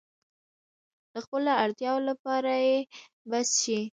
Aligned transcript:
د 1.13 1.15
خپلو 1.25 1.51
اړتیاوو 1.63 2.07
لپاره 2.09 2.51
يې 2.67 2.77
بس 3.29 3.47
شي. 3.63 3.79